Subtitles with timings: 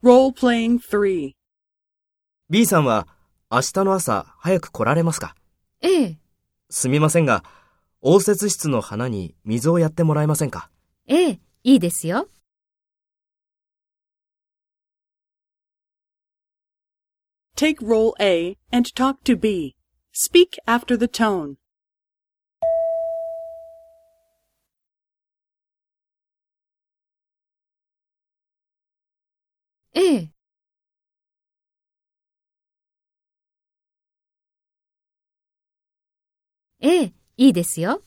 [0.00, 1.32] Role-playing 3.
[2.48, 3.08] B さんは
[3.50, 5.34] 明日の朝早く来られますか？
[5.82, 6.18] ええ、
[6.70, 7.42] すみませんが、
[8.00, 10.70] 応接室の花に水をやってもらえませんか？
[11.08, 12.28] ええ、いいですよ。
[17.56, 19.74] Take role A and talk to B.
[20.14, 21.56] Speak after the tone.
[29.94, 30.32] ええ、
[36.80, 38.02] ええ、いいですよ。